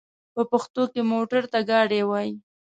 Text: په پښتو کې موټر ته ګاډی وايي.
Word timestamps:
په 0.33 0.41
پښتو 0.51 0.81
کې 0.93 1.01
موټر 1.11 1.43
ته 1.51 1.59
ګاډی 1.69 2.01
وايي. 2.05 2.33